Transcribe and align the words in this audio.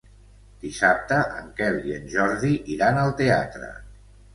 Dissabte 0.63 1.19
en 1.43 1.53
Quel 1.61 1.79
i 1.91 1.95
en 2.01 2.11
Jordi 2.17 2.53
iran 2.79 3.03
al 3.07 3.19
teatre. 3.25 3.75